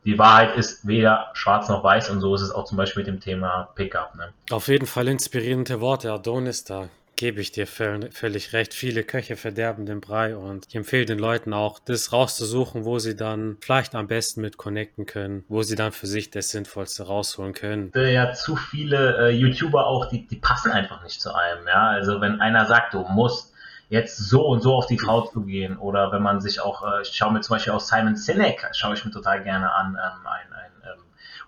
die 0.05 0.19
Wahrheit 0.19 0.57
ist 0.57 0.87
weder 0.87 1.31
schwarz 1.35 1.69
noch 1.69 1.85
weiß 1.85 2.11
und 2.11 2.21
so 2.21 2.35
ist 2.35 2.43
es 2.43 2.51
auch 2.51 2.65
zum 2.65 2.77
Beispiel 2.77 3.03
mit 3.03 3.07
dem 3.07 3.21
Thema 3.21 3.69
Pickup. 3.75 4.15
Ne? 4.17 4.33
Auf 4.51 4.69
jeden 4.69 4.87
Fall 4.87 5.07
inspirierende 5.09 5.81
Worte, 5.81 6.13
Adonis 6.13 6.65
da 6.65 6.89
gebe 7.23 7.41
ich 7.41 7.53
dir 7.53 7.69
völlig 7.69 8.53
recht. 8.53 8.75
Viele 8.75 9.05
Köche 9.05 9.37
verderben 9.37 9.87
den 9.87 10.01
Brei 10.01 10.35
und 10.37 10.67
ich 10.69 10.75
empfehle 10.75 11.05
den 11.05 11.21
Leuten 11.21 11.53
auch, 11.53 11.79
das 11.79 12.13
rauszusuchen, 12.13 12.85
wo 12.85 12.99
sie 12.99 13.15
dann 13.15 13.59
vielleicht 13.61 13.95
am 13.95 14.09
besten 14.09 14.41
mit 14.41 14.57
connecten 14.57 15.07
können, 15.07 15.45
wo 15.49 15.63
sie 15.63 15.77
dann 15.77 15.93
für 15.93 16.09
sich 16.09 16.31
das 16.31 16.51
Sinnvollste 16.51 17.05
rausholen 17.05 17.53
können. 17.53 17.93
Ja, 17.95 18.33
zu 18.33 18.57
viele 18.57 19.29
äh, 19.29 19.31
YouTuber 19.31 19.87
auch, 19.87 20.07
die, 20.07 20.27
die 20.27 20.35
passen 20.35 20.73
einfach 20.73 21.05
nicht 21.05 21.21
zu 21.21 21.33
einem. 21.33 21.65
Ja, 21.69 21.91
also 21.91 22.21
wenn 22.21 22.41
einer 22.41 22.67
sagt, 22.67 22.95
du 22.95 23.07
musst 23.09 23.52
jetzt 23.93 24.17
so 24.17 24.47
und 24.47 24.63
so 24.63 24.75
auf 24.75 24.87
die 24.87 24.99
Frau 24.99 25.21
zu 25.21 25.43
gehen 25.43 25.77
oder 25.77 26.13
wenn 26.13 26.23
man 26.23 26.41
sich 26.41 26.63
auch, 26.63 26.83
äh, 26.83 27.03
ich 27.03 27.15
schaue 27.15 27.31
mir 27.35 27.43
zum 27.43 27.57
Beispiel 27.57 27.75
auch 27.75 27.81
Simon 27.81 28.17
Sinek, 28.17 28.67
schaue 28.73 28.95
ich 28.95 29.05
mir 29.05 29.11
total 29.11 29.45
gerne 29.45 29.71
an, 29.71 29.99
ähm, 30.03 30.27
ein, 30.27 30.53
ein 30.55 30.99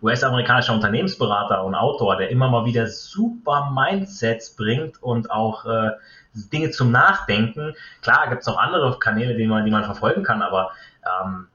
US-amerikanischer 0.03 0.75
Unternehmensberater 0.75 1.65
und 1.65 1.75
Autor, 1.75 2.19
der 2.19 2.29
immer 2.29 2.51
mal 2.51 2.67
wieder 2.67 2.87
super 2.87 3.73
Mindsets 3.75 4.55
bringt 4.57 5.03
und 5.03 5.31
auch 5.31 5.65
äh, 5.65 5.93
Dinge 6.35 6.71
zum 6.71 6.91
Nachdenken. 6.91 7.75
Klar, 8.03 8.29
gibt 8.29 8.43
es 8.43 8.49
auch 8.49 8.59
andere 8.59 8.99
Kanäle, 8.99 9.37
die 9.37 9.47
man, 9.47 9.65
die 9.65 9.71
man 9.71 9.85
verfolgen 9.85 10.23
kann, 10.23 10.43
aber 10.43 10.73
ähm, 11.03 11.47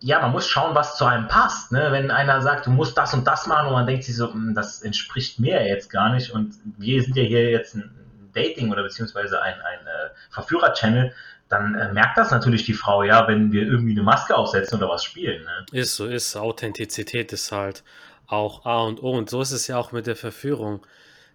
ja, 0.00 0.20
man 0.20 0.32
muss 0.32 0.46
schauen, 0.46 0.74
was 0.74 0.98
zu 0.98 1.06
einem 1.06 1.28
passt. 1.28 1.72
Ne? 1.72 1.88
Wenn 1.92 2.10
einer 2.10 2.42
sagt, 2.42 2.66
du 2.66 2.70
musst 2.70 2.98
das 2.98 3.14
und 3.14 3.26
das 3.26 3.46
machen 3.46 3.68
und 3.68 3.72
man 3.72 3.86
denkt 3.86 4.04
sich 4.04 4.16
so, 4.16 4.30
hm, 4.30 4.52
das 4.54 4.82
entspricht 4.82 5.40
mir 5.40 5.66
jetzt 5.66 5.88
gar 5.88 6.10
nicht 6.12 6.30
und 6.30 6.52
wir 6.76 7.02
sind 7.02 7.16
ja 7.16 7.22
hier 7.22 7.50
jetzt 7.50 7.74
ein 7.74 8.05
Dating 8.36 8.70
oder 8.70 8.82
beziehungsweise 8.82 9.40
ein, 9.42 9.54
ein 9.54 9.86
äh, 9.86 10.10
Verführer-Channel, 10.30 11.12
dann 11.48 11.74
äh, 11.74 11.92
merkt 11.92 12.18
das 12.18 12.30
natürlich 12.30 12.64
die 12.64 12.74
Frau, 12.74 13.02
ja, 13.02 13.26
wenn 13.28 13.52
wir 13.52 13.62
irgendwie 13.62 13.92
eine 13.92 14.02
Maske 14.02 14.36
aufsetzen 14.36 14.78
oder 14.78 14.88
was 14.88 15.04
spielen. 15.04 15.44
Ne? 15.44 15.66
Ist 15.72 15.96
so, 15.96 16.06
ist. 16.06 16.36
Authentizität 16.36 17.32
ist 17.32 17.52
halt 17.52 17.84
auch 18.26 18.66
A 18.66 18.82
und 18.82 19.02
O. 19.02 19.12
Und 19.12 19.30
so 19.30 19.40
ist 19.40 19.52
es 19.52 19.66
ja 19.66 19.78
auch 19.78 19.92
mit 19.92 20.06
der 20.06 20.16
Verführung. 20.16 20.84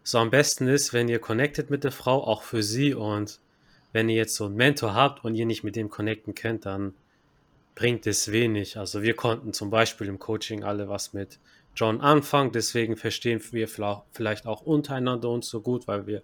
So 0.04 0.18
am 0.18 0.30
besten 0.30 0.68
ist, 0.68 0.94
wenn 0.94 1.08
ihr 1.08 1.20
connectet 1.20 1.70
mit 1.70 1.84
der 1.84 1.92
Frau, 1.92 2.24
auch 2.24 2.44
für 2.44 2.64
sie. 2.64 2.94
Und 2.94 3.40
wenn 3.94 4.10
ihr 4.10 4.18
jetzt 4.18 4.36
so 4.36 4.46
einen 4.46 4.56
Mentor 4.56 4.94
habt 4.94 5.24
und 5.24 5.36
ihr 5.36 5.46
nicht 5.46 5.64
mit 5.64 5.76
dem 5.76 5.90
connecten 5.90 6.36
könnt, 6.36 6.66
dann 6.66 6.94
bringt 7.76 8.06
es 8.06 8.32
wenig. 8.32 8.78
Also 8.78 9.02
wir 9.02 9.16
konnten 9.16 9.54
zum 9.54 9.70
Beispiel 9.70 10.08
im 10.08 10.20
Coaching 10.20 10.64
alle 10.64 10.90
was 10.90 11.14
mit 11.14 11.40
John 11.76 12.02
anfangen, 12.02 12.52
deswegen 12.52 12.98
verstehen 12.98 13.42
wir 13.52 13.68
vielleicht 13.68 14.46
auch 14.46 14.62
untereinander 14.62 15.30
uns 15.30 15.48
so 15.48 15.62
gut, 15.62 15.88
weil 15.88 16.06
wir 16.06 16.22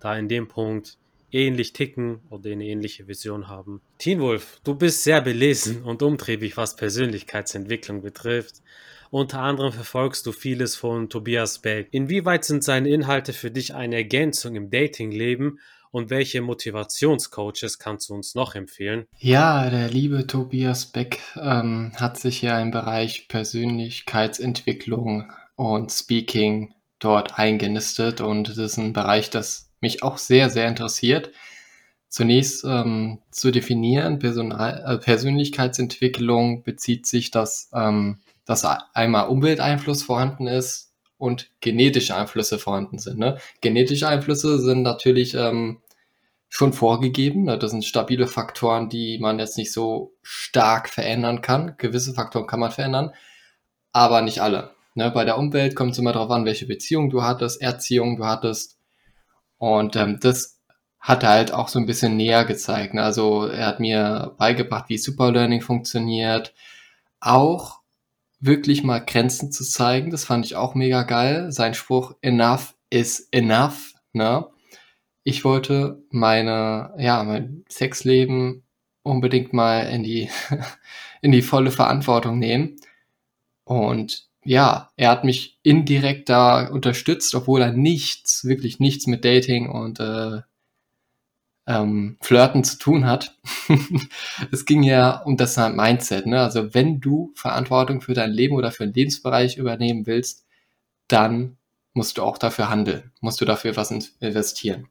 da 0.00 0.16
in 0.16 0.28
dem 0.28 0.48
Punkt 0.48 0.98
ähnlich 1.30 1.72
ticken 1.72 2.20
oder 2.30 2.50
eine 2.50 2.64
ähnliche 2.64 3.06
Vision 3.06 3.48
haben. 3.48 3.80
Teen 3.98 4.20
Wolf, 4.20 4.60
du 4.64 4.74
bist 4.74 5.04
sehr 5.04 5.20
belesen 5.20 5.82
und 5.82 6.02
umtriebig, 6.02 6.56
was 6.56 6.76
Persönlichkeitsentwicklung 6.76 8.02
betrifft. 8.02 8.62
Unter 9.10 9.40
anderem 9.40 9.72
verfolgst 9.72 10.26
du 10.26 10.32
vieles 10.32 10.76
von 10.76 11.08
Tobias 11.08 11.60
Beck. 11.60 11.88
Inwieweit 11.92 12.44
sind 12.44 12.62
seine 12.62 12.90
Inhalte 12.90 13.32
für 13.32 13.50
dich 13.50 13.74
eine 13.74 13.96
Ergänzung 13.96 14.54
im 14.54 14.70
Datingleben 14.70 15.60
und 15.90 16.10
welche 16.10 16.42
Motivationscoaches 16.42 17.78
kannst 17.78 18.10
du 18.10 18.14
uns 18.14 18.34
noch 18.34 18.54
empfehlen? 18.54 19.06
Ja, 19.18 19.70
der 19.70 19.88
liebe 19.88 20.26
Tobias 20.26 20.84
Beck 20.86 21.20
ähm, 21.36 21.92
hat 21.96 22.18
sich 22.18 22.42
ja 22.42 22.60
im 22.60 22.70
Bereich 22.70 23.28
Persönlichkeitsentwicklung 23.28 25.32
und 25.56 25.90
Speaking 25.90 26.74
dort 26.98 27.38
eingenistet 27.38 28.20
und 28.20 28.50
das 28.50 28.58
ist 28.58 28.76
ein 28.76 28.92
Bereich, 28.92 29.30
das 29.30 29.67
mich 29.80 30.02
auch 30.02 30.18
sehr, 30.18 30.50
sehr 30.50 30.68
interessiert. 30.68 31.30
Zunächst 32.08 32.64
ähm, 32.64 33.20
zu 33.30 33.50
definieren, 33.50 34.18
Personal, 34.18 34.82
äh, 34.86 34.98
Persönlichkeitsentwicklung 34.98 36.62
bezieht 36.62 37.06
sich, 37.06 37.30
dass, 37.30 37.70
ähm, 37.74 38.20
dass 38.46 38.64
einmal 38.94 39.28
Umwelteinfluss 39.28 40.02
vorhanden 40.02 40.46
ist 40.46 40.94
und 41.18 41.50
genetische 41.60 42.16
Einflüsse 42.16 42.58
vorhanden 42.58 42.98
sind. 42.98 43.18
Ne? 43.18 43.38
Genetische 43.60 44.08
Einflüsse 44.08 44.58
sind 44.58 44.82
natürlich 44.82 45.34
ähm, 45.34 45.82
schon 46.48 46.72
vorgegeben. 46.72 47.44
Ne? 47.44 47.58
Das 47.58 47.72
sind 47.72 47.84
stabile 47.84 48.26
Faktoren, 48.26 48.88
die 48.88 49.18
man 49.18 49.38
jetzt 49.38 49.58
nicht 49.58 49.72
so 49.72 50.14
stark 50.22 50.88
verändern 50.88 51.42
kann. 51.42 51.74
Gewisse 51.76 52.14
Faktoren 52.14 52.46
kann 52.46 52.60
man 52.60 52.70
verändern, 52.70 53.12
aber 53.92 54.22
nicht 54.22 54.40
alle. 54.40 54.70
Ne? 54.94 55.10
Bei 55.10 55.24
der 55.24 55.36
Umwelt 55.36 55.76
kommt 55.76 55.92
es 55.92 55.98
immer 55.98 56.12
darauf 56.12 56.30
an, 56.30 56.44
welche 56.44 56.66
Beziehung 56.66 57.10
du 57.10 57.22
hattest, 57.22 57.60
Erziehung 57.60 58.16
du 58.16 58.24
hattest. 58.24 58.77
Und 59.58 59.96
ähm, 59.96 60.18
das 60.20 60.58
hat 61.00 61.22
er 61.22 61.30
halt 61.30 61.52
auch 61.52 61.68
so 61.68 61.78
ein 61.78 61.86
bisschen 61.86 62.16
näher 62.16 62.44
gezeigt. 62.44 62.94
Ne? 62.94 63.02
Also 63.02 63.46
er 63.46 63.66
hat 63.66 63.80
mir 63.80 64.34
beigebracht, 64.38 64.88
wie 64.88 64.98
Superlearning 64.98 65.60
funktioniert. 65.60 66.54
Auch 67.20 67.80
wirklich 68.40 68.84
mal 68.84 69.00
Grenzen 69.00 69.50
zu 69.52 69.64
zeigen, 69.64 70.10
das 70.10 70.24
fand 70.24 70.46
ich 70.46 70.56
auch 70.56 70.74
mega 70.74 71.02
geil. 71.02 71.50
Sein 71.50 71.74
Spruch, 71.74 72.14
enough 72.20 72.74
is 72.90 73.28
enough. 73.32 73.94
Ne? 74.12 74.46
Ich 75.24 75.44
wollte 75.44 76.02
meine, 76.10 76.94
ja, 76.98 77.22
mein 77.24 77.64
Sexleben 77.68 78.64
unbedingt 79.02 79.52
mal 79.52 79.80
in 79.80 80.02
die, 80.02 80.30
in 81.22 81.32
die 81.32 81.42
volle 81.42 81.70
Verantwortung 81.70 82.38
nehmen. 82.38 82.76
Und 83.64 84.27
ja, 84.48 84.90
er 84.96 85.10
hat 85.10 85.24
mich 85.24 85.58
indirekt 85.62 86.30
da 86.30 86.68
unterstützt, 86.68 87.34
obwohl 87.34 87.60
er 87.60 87.72
nichts, 87.72 88.46
wirklich 88.46 88.80
nichts 88.80 89.06
mit 89.06 89.22
Dating 89.22 89.68
und 89.68 90.00
äh, 90.00 90.40
ähm, 91.66 92.16
Flirten 92.22 92.64
zu 92.64 92.78
tun 92.78 93.04
hat. 93.04 93.36
es 94.50 94.64
ging 94.64 94.82
ja 94.82 95.18
um 95.20 95.36
das 95.36 95.58
Mindset. 95.58 96.24
Ne? 96.24 96.40
Also 96.40 96.72
wenn 96.72 96.98
du 96.98 97.30
Verantwortung 97.34 98.00
für 98.00 98.14
dein 98.14 98.30
Leben 98.30 98.56
oder 98.56 98.72
für 98.72 98.84
einen 98.84 98.94
Lebensbereich 98.94 99.58
übernehmen 99.58 100.06
willst, 100.06 100.46
dann 101.08 101.58
musst 101.92 102.16
du 102.16 102.22
auch 102.22 102.38
dafür 102.38 102.70
handeln, 102.70 103.12
musst 103.20 103.42
du 103.42 103.44
dafür 103.44 103.76
was 103.76 103.90
investieren. 103.90 104.88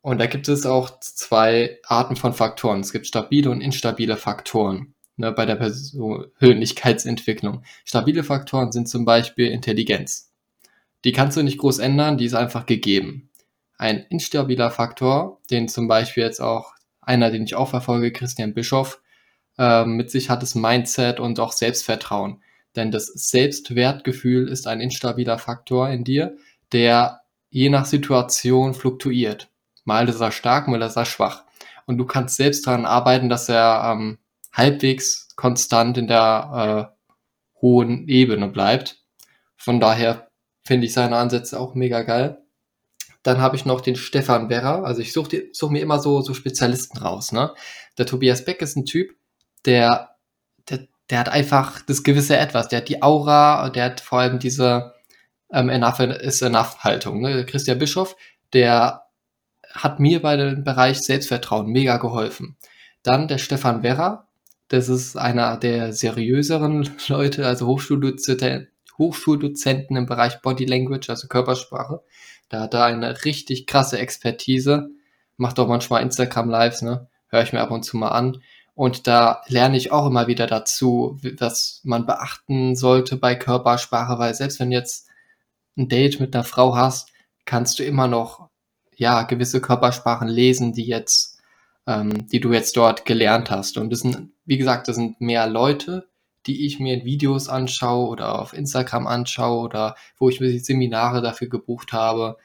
Und 0.00 0.18
da 0.18 0.26
gibt 0.26 0.48
es 0.48 0.66
auch 0.66 0.98
zwei 0.98 1.78
Arten 1.84 2.16
von 2.16 2.32
Faktoren. 2.32 2.80
Es 2.80 2.90
gibt 2.90 3.06
stabile 3.06 3.50
und 3.50 3.60
instabile 3.60 4.16
Faktoren 4.16 4.94
ne, 5.16 5.32
bei 5.32 5.46
der 5.46 5.56
Persönlichkeitsentwicklung. 5.56 7.62
Stabile 7.84 8.22
Faktoren 8.24 8.72
sind 8.72 8.88
zum 8.88 9.04
Beispiel 9.04 9.48
Intelligenz. 9.48 10.32
Die 11.04 11.12
kannst 11.12 11.36
du 11.36 11.42
nicht 11.42 11.58
groß 11.58 11.80
ändern, 11.80 12.18
die 12.18 12.24
ist 12.24 12.34
einfach 12.34 12.66
gegeben. 12.66 13.30
Ein 13.76 14.06
instabiler 14.08 14.70
Faktor, 14.70 15.40
den 15.50 15.68
zum 15.68 15.88
Beispiel 15.88 16.22
jetzt 16.22 16.40
auch 16.40 16.72
einer, 17.00 17.30
den 17.30 17.44
ich 17.44 17.54
auch 17.54 17.68
verfolge, 17.68 18.12
Christian 18.12 18.54
Bischoff, 18.54 19.00
äh, 19.58 19.84
mit 19.84 20.10
sich 20.10 20.30
hat, 20.30 20.42
ist 20.42 20.54
Mindset 20.54 21.20
und 21.20 21.38
auch 21.38 21.52
Selbstvertrauen. 21.52 22.42
Denn 22.76 22.90
das 22.90 23.06
Selbstwertgefühl 23.06 24.48
ist 24.48 24.66
ein 24.66 24.80
instabiler 24.80 25.38
Faktor 25.38 25.90
in 25.90 26.04
dir, 26.04 26.36
der 26.72 27.20
je 27.50 27.68
nach 27.68 27.84
Situation 27.84 28.74
fluktuiert. 28.74 29.50
Mal 29.84 30.08
ist 30.08 30.20
er 30.20 30.32
stark, 30.32 30.66
mal 30.66 30.82
ist 30.82 30.96
er 30.96 31.04
schwach. 31.04 31.44
Und 31.86 31.98
du 31.98 32.06
kannst 32.06 32.36
selbst 32.36 32.66
daran 32.66 32.86
arbeiten, 32.86 33.28
dass 33.28 33.48
er 33.48 33.92
ähm, 33.92 34.18
halbwegs 34.54 35.28
konstant 35.36 35.98
in 35.98 36.06
der 36.06 36.90
äh, 36.90 37.60
hohen 37.60 38.08
Ebene 38.08 38.48
bleibt. 38.48 38.98
Von 39.56 39.80
daher 39.80 40.30
finde 40.64 40.86
ich 40.86 40.92
seine 40.92 41.16
Ansätze 41.16 41.58
auch 41.60 41.74
mega 41.74 42.02
geil. 42.02 42.38
Dann 43.22 43.40
habe 43.40 43.56
ich 43.56 43.64
noch 43.64 43.80
den 43.80 43.96
Stefan 43.96 44.50
Werrer. 44.50 44.84
Also 44.84 45.00
ich 45.00 45.12
suche 45.12 45.44
such 45.52 45.70
mir 45.70 45.82
immer 45.82 45.98
so, 45.98 46.20
so 46.20 46.34
Spezialisten 46.34 46.98
raus. 46.98 47.32
Ne? 47.32 47.52
Der 47.98 48.06
Tobias 48.06 48.44
Beck 48.44 48.60
ist 48.60 48.76
ein 48.76 48.84
Typ, 48.84 49.14
der, 49.64 50.16
der, 50.68 50.86
der 51.10 51.18
hat 51.18 51.28
einfach 51.30 51.80
das 51.82 52.02
gewisse 52.02 52.36
Etwas. 52.36 52.68
Der 52.68 52.78
hat 52.78 52.88
die 52.88 53.02
Aura, 53.02 53.70
der 53.70 53.84
hat 53.84 54.00
vor 54.00 54.20
allem 54.20 54.38
diese 54.38 54.94
ähm, 55.50 55.70
Enough 55.70 56.00
is 56.00 56.42
Enough 56.42 56.78
Haltung. 56.80 57.22
Ne? 57.22 57.46
Christian 57.46 57.78
Bischof, 57.78 58.14
der 58.52 59.04
hat 59.72 60.00
mir 60.00 60.20
bei 60.20 60.36
dem 60.36 60.62
Bereich 60.62 61.00
Selbstvertrauen 61.00 61.66
mega 61.66 61.96
geholfen. 61.96 62.56
Dann 63.02 63.26
der 63.26 63.38
Stefan 63.38 63.82
Werrer, 63.82 64.28
das 64.68 64.88
ist 64.88 65.16
einer 65.16 65.56
der 65.56 65.92
seriöseren 65.92 66.88
Leute, 67.08 67.46
also 67.46 67.66
Hochschuldozenten, 67.66 68.68
Hochschuldozenten 68.98 69.96
im 69.96 70.06
Bereich 70.06 70.40
Body 70.40 70.64
Language, 70.64 71.10
also 71.10 71.28
Körpersprache. 71.28 72.02
Da 72.48 72.60
hat 72.60 72.74
er 72.74 72.84
eine 72.84 73.24
richtig 73.24 73.66
krasse 73.66 73.98
Expertise. 73.98 74.90
Macht 75.36 75.58
auch 75.58 75.68
manchmal 75.68 76.02
Instagram 76.02 76.48
Lives, 76.48 76.82
ne? 76.82 77.08
Höre 77.28 77.42
ich 77.42 77.52
mir 77.52 77.60
ab 77.60 77.72
und 77.72 77.84
zu 77.84 77.96
mal 77.96 78.10
an. 78.10 78.40
Und 78.74 79.06
da 79.06 79.42
lerne 79.46 79.76
ich 79.76 79.92
auch 79.92 80.06
immer 80.06 80.26
wieder 80.26 80.46
dazu, 80.46 81.18
was 81.38 81.80
man 81.84 82.06
beachten 82.06 82.74
sollte 82.76 83.16
bei 83.16 83.34
Körpersprache, 83.34 84.18
weil 84.18 84.34
selbst 84.34 84.60
wenn 84.60 84.72
jetzt 84.72 85.08
ein 85.76 85.88
Date 85.88 86.20
mit 86.20 86.34
einer 86.34 86.44
Frau 86.44 86.76
hast, 86.76 87.10
kannst 87.44 87.78
du 87.78 87.84
immer 87.84 88.08
noch, 88.08 88.48
ja, 88.96 89.22
gewisse 89.22 89.60
Körpersprachen 89.60 90.28
lesen, 90.28 90.72
die 90.72 90.86
jetzt, 90.86 91.40
ähm, 91.86 92.28
die 92.28 92.40
du 92.40 92.52
jetzt 92.52 92.76
dort 92.76 93.04
gelernt 93.04 93.50
hast. 93.50 93.76
Und 93.78 93.90
das 93.90 94.00
sind 94.00 94.33
wie 94.44 94.58
gesagt, 94.58 94.88
das 94.88 94.96
sind 94.96 95.20
mehr 95.20 95.46
Leute, 95.46 96.08
die 96.46 96.66
ich 96.66 96.78
mir 96.78 96.94
in 96.94 97.04
Videos 97.04 97.48
anschaue 97.48 98.08
oder 98.08 98.40
auf 98.40 98.52
Instagram 98.52 99.06
anschaue 99.06 99.62
oder 99.64 99.96
wo 100.18 100.28
ich 100.28 100.40
mir 100.40 100.58
Seminare 100.60 101.22
dafür 101.22 101.48
gebucht 101.48 101.92
habe, 101.92 102.36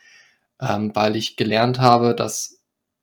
ähm, 0.61 0.91
weil 0.95 1.15
ich 1.15 1.35
gelernt 1.35 1.79
habe, 1.79 2.15
dass, 2.15 2.61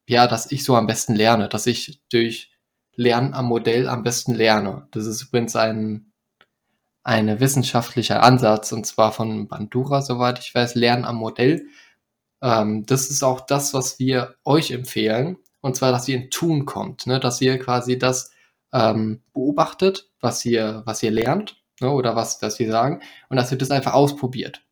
ja, 0.08 0.26
dass 0.26 0.50
ich 0.50 0.64
so 0.64 0.76
am 0.76 0.86
besten 0.86 1.14
lerne, 1.14 1.48
dass 1.48 1.66
ich 1.66 2.00
durch 2.10 2.50
Lernen 2.94 3.34
am 3.34 3.46
Modell 3.46 3.88
am 3.88 4.02
besten 4.02 4.34
lerne. 4.34 4.88
Das 4.90 5.04
ist 5.06 5.22
übrigens 5.22 5.54
ein, 5.54 6.12
ein 7.02 7.40
wissenschaftlicher 7.40 8.22
Ansatz 8.22 8.72
und 8.72 8.86
zwar 8.86 9.12
von 9.12 9.48
Bandura, 9.48 10.00
soweit 10.00 10.38
ich 10.38 10.54
weiß, 10.54 10.74
Lernen 10.76 11.04
am 11.04 11.16
Modell. 11.16 11.66
Ähm, 12.40 12.86
das 12.86 13.10
ist 13.10 13.22
auch 13.22 13.42
das, 13.42 13.74
was 13.74 13.98
wir 13.98 14.36
euch 14.44 14.70
empfehlen 14.70 15.36
und 15.60 15.76
zwar, 15.76 15.92
dass 15.92 16.08
ihr 16.08 16.16
in 16.16 16.30
Tun 16.30 16.64
kommt, 16.64 17.06
ne? 17.06 17.20
dass 17.20 17.40
ihr 17.40 17.58
quasi 17.58 17.98
das 17.98 18.30
ähm, 18.76 19.22
beobachtet, 19.32 20.10
was 20.20 20.44
ihr, 20.44 20.82
was 20.84 21.02
ihr 21.02 21.10
lernt 21.10 21.62
ne, 21.80 21.90
oder 21.90 22.14
was, 22.14 22.42
was 22.42 22.58
wir 22.58 22.70
sagen 22.70 23.00
und 23.28 23.36
dass 23.36 23.50
ihr 23.50 23.58
das 23.58 23.70
einfach 23.70 23.94
ausprobiert. 23.94 24.62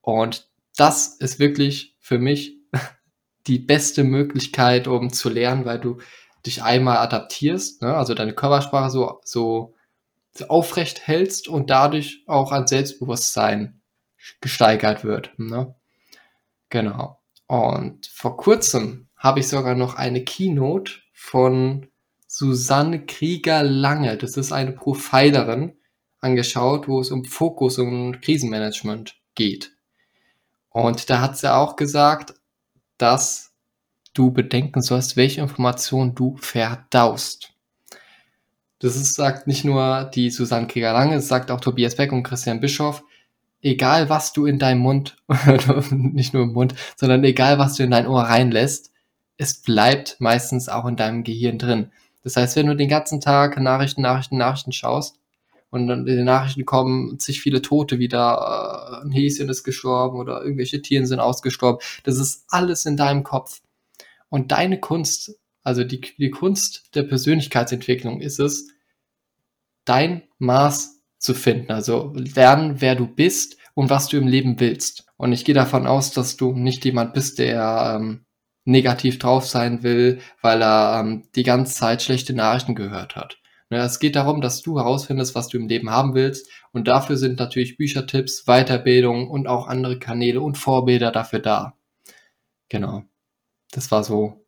Und 0.00 0.48
das 0.76 1.08
ist 1.16 1.38
wirklich 1.38 1.96
für 1.98 2.18
mich 2.18 2.56
die 3.46 3.58
beste 3.58 4.04
Möglichkeit, 4.04 4.88
um 4.88 5.12
zu 5.12 5.28
lernen, 5.28 5.66
weil 5.66 5.78
du 5.78 5.98
dich 6.46 6.62
einmal 6.62 6.98
adaptierst, 6.98 7.82
ne, 7.82 7.94
also 7.94 8.14
deine 8.14 8.32
Körpersprache 8.34 8.90
so, 8.90 9.20
so, 9.24 9.74
aufrecht 10.48 11.06
hältst 11.06 11.48
und 11.48 11.70
dadurch 11.70 12.22
auch 12.26 12.52
an 12.52 12.66
Selbstbewusstsein 12.66 13.80
gesteigert 14.42 15.02
wird. 15.02 15.32
Ne? 15.38 15.74
Genau. 16.68 17.18
Und 17.46 18.06
vor 18.06 18.36
kurzem 18.36 19.08
habe 19.16 19.40
ich 19.40 19.48
sogar 19.48 19.74
noch 19.74 19.94
eine 19.94 20.24
Keynote 20.24 20.92
von 21.14 21.88
Susanne 22.38 23.06
Krieger-Lange, 23.06 24.18
das 24.18 24.36
ist 24.36 24.52
eine 24.52 24.72
Profilerin, 24.72 25.72
angeschaut, 26.20 26.86
wo 26.86 27.00
es 27.00 27.10
um 27.10 27.24
Fokus 27.24 27.78
und 27.78 28.20
Krisenmanagement 28.20 29.16
geht. 29.34 29.72
Und 30.68 31.08
da 31.08 31.22
hat 31.22 31.38
sie 31.38 31.50
auch 31.50 31.76
gesagt, 31.76 32.34
dass 32.98 33.54
du 34.12 34.32
bedenken 34.32 34.82
sollst, 34.82 35.16
welche 35.16 35.40
Informationen 35.40 36.14
du 36.14 36.36
verdaust. 36.36 37.54
Das 38.80 38.96
ist, 38.96 39.14
sagt 39.14 39.46
nicht 39.46 39.64
nur 39.64 40.10
die 40.14 40.28
Susanne 40.28 40.66
Krieger-Lange, 40.66 41.14
es 41.14 41.28
sagt 41.28 41.50
auch 41.50 41.60
Tobias 41.60 41.96
Beck 41.96 42.12
und 42.12 42.22
Christian 42.22 42.60
Bischoff, 42.60 43.02
egal 43.62 44.10
was 44.10 44.34
du 44.34 44.44
in 44.44 44.58
deinem 44.58 44.80
Mund, 44.80 45.16
nicht 45.90 46.34
nur 46.34 46.42
im 46.42 46.52
Mund, 46.52 46.74
sondern 46.96 47.24
egal 47.24 47.58
was 47.58 47.76
du 47.76 47.84
in 47.84 47.92
dein 47.92 48.06
Ohr 48.06 48.24
reinlässt, 48.24 48.92
es 49.38 49.62
bleibt 49.62 50.16
meistens 50.18 50.68
auch 50.68 50.84
in 50.84 50.96
deinem 50.96 51.24
Gehirn 51.24 51.56
drin. 51.56 51.92
Das 52.26 52.34
heißt, 52.34 52.56
wenn 52.56 52.66
du 52.66 52.74
den 52.74 52.88
ganzen 52.88 53.20
Tag 53.20 53.56
Nachrichten, 53.60 54.02
Nachrichten, 54.02 54.36
Nachrichten 54.36 54.72
schaust 54.72 55.20
und 55.70 55.86
dann 55.86 56.08
in 56.08 56.16
den 56.16 56.24
Nachrichten 56.24 56.64
kommen 56.64 57.20
sich 57.20 57.40
viele 57.40 57.62
Tote 57.62 58.00
wieder, 58.00 58.98
äh, 59.00 59.04
ein 59.04 59.12
Häschen 59.12 59.48
ist 59.48 59.62
gestorben 59.62 60.18
oder 60.18 60.42
irgendwelche 60.42 60.82
Tiere 60.82 61.06
sind 61.06 61.20
ausgestorben, 61.20 61.80
das 62.02 62.18
ist 62.18 62.44
alles 62.48 62.84
in 62.84 62.96
deinem 62.96 63.22
Kopf. 63.22 63.60
Und 64.28 64.50
deine 64.50 64.80
Kunst, 64.80 65.38
also 65.62 65.84
die, 65.84 66.00
die 66.00 66.30
Kunst 66.30 66.96
der 66.96 67.04
Persönlichkeitsentwicklung 67.04 68.20
ist 68.20 68.40
es, 68.40 68.72
dein 69.84 70.24
Maß 70.38 71.00
zu 71.18 71.32
finden. 71.32 71.70
Also 71.70 72.12
lernen, 72.16 72.80
wer 72.80 72.96
du 72.96 73.06
bist 73.06 73.56
und 73.74 73.88
was 73.88 74.08
du 74.08 74.16
im 74.16 74.26
Leben 74.26 74.58
willst. 74.58 75.06
Und 75.16 75.30
ich 75.30 75.44
gehe 75.44 75.54
davon 75.54 75.86
aus, 75.86 76.10
dass 76.10 76.36
du 76.36 76.54
nicht 76.54 76.84
jemand 76.84 77.14
bist, 77.14 77.38
der 77.38 78.00
ähm, 78.00 78.25
negativ 78.66 79.18
drauf 79.18 79.46
sein 79.46 79.82
will, 79.82 80.20
weil 80.42 80.62
er 80.62 81.00
ähm, 81.00 81.22
die 81.34 81.44
ganze 81.44 81.74
Zeit 81.74 82.02
schlechte 82.02 82.34
Nachrichten 82.34 82.74
gehört 82.74 83.16
hat. 83.16 83.38
Ne, 83.70 83.78
es 83.78 83.98
geht 83.98 84.14
darum, 84.14 84.40
dass 84.40 84.62
du 84.62 84.78
herausfindest, 84.78 85.34
was 85.34 85.48
du 85.48 85.56
im 85.58 85.68
Leben 85.68 85.90
haben 85.90 86.14
willst. 86.14 86.50
Und 86.72 86.86
dafür 86.88 87.16
sind 87.16 87.38
natürlich 87.38 87.76
Büchertipps, 87.76 88.44
Weiterbildung 88.46 89.28
und 89.30 89.48
auch 89.48 89.66
andere 89.66 89.98
Kanäle 89.98 90.40
und 90.40 90.58
Vorbilder 90.58 91.10
dafür 91.10 91.40
da. 91.40 91.76
Genau. 92.68 93.04
Das 93.72 93.90
war 93.90 94.04
so, 94.04 94.44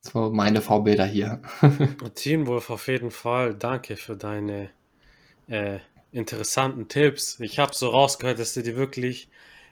so 0.00 0.30
meine 0.30 0.60
Vorbilder 0.60 1.06
hier. 1.06 1.42
Teamwolf 2.14 2.70
auf 2.70 2.88
jeden 2.88 3.10
Fall. 3.10 3.54
Danke 3.54 3.96
für 3.96 4.16
deine 4.16 4.70
äh, 5.46 5.78
interessanten 6.12 6.88
Tipps. 6.88 7.40
Ich 7.40 7.58
habe 7.58 7.74
so 7.74 7.88
rausgehört, 7.88 8.38
dass 8.38 8.54
du 8.54 8.62
dir 8.62 8.76
wirklich 8.76 9.28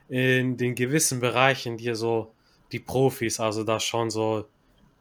in 0.08 0.56
den 0.56 0.74
gewissen 0.74 1.20
Bereichen 1.20 1.76
dir 1.76 1.94
so 1.96 2.35
die 2.72 2.80
Profis, 2.80 3.40
also 3.40 3.64
da 3.64 3.80
schon 3.80 4.10
so 4.10 4.46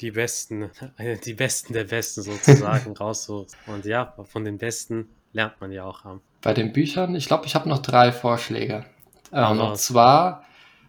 die 0.02 0.12
Besten, 0.12 0.70
die 1.26 1.34
Besten 1.34 1.74
der 1.74 1.86
Besten 1.86 2.22
sozusagen 2.22 2.92
raussuchst. 2.98 3.56
Und 3.68 3.86
ja, 3.86 4.14
von 4.26 4.44
den 4.44 4.58
Besten 4.58 5.10
lernt 5.34 5.60
man 5.62 5.72
ja 5.72 5.84
auch 5.84 6.06
am. 6.06 6.22
Bei 6.42 6.54
den 6.54 6.74
Büchern, 6.74 7.16
ich 7.16 7.28
glaube, 7.28 7.46
ich 7.46 7.56
habe 7.56 7.68
noch 7.70 7.80
drei 7.80 8.12
Vorschläge. 8.12 8.86
Ähm, 9.32 9.60
und 9.60 9.78
zwar 9.78 10.46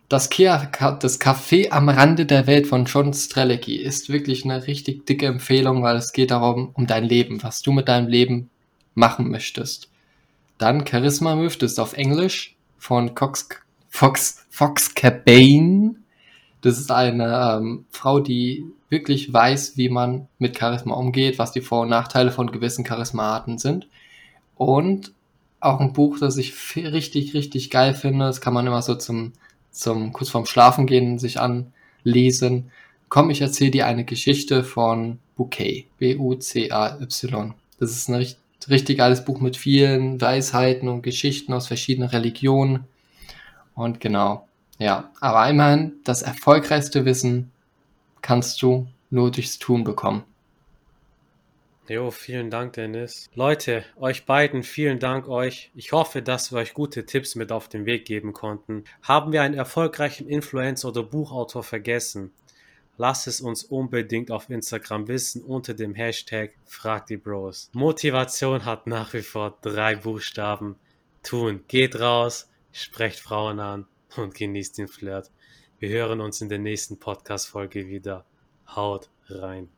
das, 0.09 0.29
das 0.29 1.21
Café 1.21 1.71
am 1.71 1.89
Rande 1.89 2.27
der 2.27 2.47
Welt 2.47 2.67
von 2.67 2.85
John 2.85 3.13
Strelecki 3.13 3.77
ist 3.77 4.09
wirklich 4.09 4.45
eine 4.45 4.67
richtig 4.67 5.07
dicke 5.07 5.27
Empfehlung, 5.27 5.83
weil 5.83 5.97
es 5.97 6.13
geht 6.13 6.31
darum, 6.31 6.71
um 6.75 6.87
dein 6.87 7.05
Leben, 7.05 7.43
was 7.43 7.63
du 7.63 7.73
mit 7.73 7.89
deinem 7.89 8.07
Leben 8.07 8.51
machen 8.95 9.31
möchtest. 9.31 9.91
Dann 10.59 10.87
Charisma 10.87 11.35
Move, 11.35 11.57
das 11.59 11.73
ist 11.73 11.81
auf 11.81 11.95
Englisch 11.95 12.57
von 12.79 13.15
Cox, 13.15 13.49
Fox, 13.89 14.47
Fox 14.49 14.95
Cabane. 14.95 15.97
Das 16.61 16.79
ist 16.79 16.91
eine 16.91 17.59
ähm, 17.59 17.85
Frau, 17.91 18.21
die 18.21 18.65
wirklich 18.89 19.33
weiß, 19.33 19.77
wie 19.77 19.89
man 19.89 20.29
mit 20.39 20.59
Charisma 20.59 20.95
umgeht, 20.95 21.39
was 21.39 21.53
die 21.53 21.61
Vor- 21.61 21.83
und 21.83 21.91
Nachteile 21.91 22.31
von 22.31 22.51
gewissen 22.51 22.85
Charismaarten 22.85 23.59
sind. 23.59 23.89
Und 24.57 25.13
auch 25.61 25.81
ein 25.81 25.93
Buch, 25.93 26.19
das 26.19 26.37
ich 26.37 26.55
richtig, 26.77 27.35
richtig 27.35 27.71
geil 27.71 27.95
finde. 27.95 28.27
Das 28.27 28.41
kann 28.41 28.55
man 28.55 28.67
immer 28.67 28.83
so 28.83 28.95
zum, 28.95 29.33
zum 29.71 30.13
kurz 30.13 30.31
vorm 30.31 30.47
Schlafen 30.47 30.87
gehen 30.87 31.19
sich 31.19 31.39
anlesen. 31.41 32.71
Komm, 33.09 33.31
ich 33.31 33.41
erzähle 33.41 33.71
dir 33.71 33.87
eine 33.87 34.05
Geschichte 34.05 34.65
von 34.65 35.19
Bouquet. 35.37 35.87
B-U-C-A-Y. 35.99 37.55
Das 37.79 37.91
ist 37.91 38.09
ein 38.09 38.15
richtig, 38.15 38.41
richtig 38.69 38.99
geiles 38.99 39.25
Buch 39.25 39.41
mit 39.41 39.57
vielen 39.57 40.21
Weisheiten 40.21 40.89
und 40.89 41.03
Geschichten 41.03 41.53
aus 41.53 41.67
verschiedenen 41.67 42.09
Religionen. 42.09 42.85
Und 43.75 44.01
genau, 44.01 44.46
ja, 44.79 45.11
aber 45.21 45.49
immerhin, 45.49 45.95
das 46.05 46.23
erfolgreichste 46.23 47.05
Wissen 47.05 47.51
kannst 48.21 48.61
du 48.63 48.87
nur 49.11 49.31
durchs 49.31 49.59
Tun 49.59 49.85
bekommen. 49.85 50.25
Jo, 51.89 52.11
vielen 52.11 52.51
Dank, 52.51 52.73
Dennis. 52.73 53.31
Leute, 53.35 53.85
euch 53.97 54.27
beiden, 54.27 54.65
vielen 54.65 54.99
Dank 54.99 55.29
euch. 55.29 55.71
Ich 55.77 55.93
hoffe, 55.93 56.21
dass 56.21 56.51
wir 56.51 56.59
euch 56.59 56.75
gute 56.75 57.07
Tipps 57.07 57.37
mit 57.37 57.53
auf 57.53 57.69
den 57.69 57.87
Weg 57.87 58.05
geben 58.05 58.33
konnten. 58.33 58.83
Haben 59.03 59.31
wir 59.31 59.43
einen 59.43 59.55
erfolgreichen 59.55 60.29
Influencer 60.29 60.89
oder 60.89 61.05
Buchautor 61.05 61.63
vergessen? 61.63 62.33
Lass 62.99 63.29
es 63.29 63.41
uns 63.41 63.63
unbedingt 63.63 64.33
auf 64.33 64.51
Instagram 64.51 65.07
wissen 65.07 65.43
unter 65.43 65.75
dem 65.75 65.95
Hashtag 65.95 66.55
Frag 66.65 67.07
die 67.07 67.19
Bros. 67.19 67.71
Motivation 67.73 68.65
hat 68.65 68.89
nach 68.89 69.13
wie 69.13 69.23
vor 69.23 69.57
drei 69.63 69.95
Buchstaben. 69.95 70.77
Tun. 71.23 71.63
Geht 71.69 72.01
raus, 72.01 72.49
sprecht 72.73 73.21
Frauen 73.21 73.61
an 73.61 73.87
und 74.19 74.35
genießt 74.35 74.79
den 74.79 74.89
Flirt. 74.89 75.31
Wir 75.79 75.91
hören 75.91 76.21
uns 76.21 76.41
in 76.41 76.49
der 76.49 76.59
nächsten 76.59 76.99
Podcast-Folge 76.99 77.89
wieder. 77.89 78.25
Haut 78.67 79.11
rein. 79.29 79.69